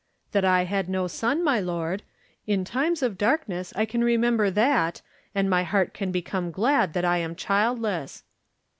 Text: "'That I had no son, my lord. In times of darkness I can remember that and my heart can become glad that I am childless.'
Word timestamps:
"'That 0.31 0.43
I 0.43 0.63
had 0.63 0.89
no 0.89 1.05
son, 1.05 1.43
my 1.43 1.59
lord. 1.59 2.01
In 2.47 2.65
times 2.65 3.03
of 3.03 3.19
darkness 3.19 3.71
I 3.75 3.85
can 3.85 4.03
remember 4.03 4.49
that 4.49 5.03
and 5.35 5.47
my 5.47 5.61
heart 5.61 5.93
can 5.93 6.11
become 6.11 6.49
glad 6.49 6.93
that 6.93 7.05
I 7.05 7.19
am 7.19 7.35
childless.' 7.35 8.23